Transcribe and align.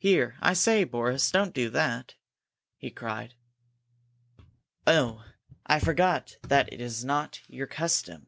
"Here 0.00 0.34
I 0.40 0.54
say, 0.54 0.82
Boris, 0.82 1.30
don't 1.30 1.54
do 1.54 1.70
that!" 1.70 2.16
he 2.76 2.90
cried. 2.90 3.34
"Oh, 4.88 5.24
I 5.64 5.78
forgot 5.78 6.34
that 6.42 6.72
is 6.72 7.04
not 7.04 7.40
your 7.46 7.68
custom!" 7.68 8.26